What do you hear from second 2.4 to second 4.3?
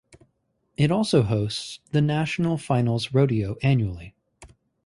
Finals Rodeo annually.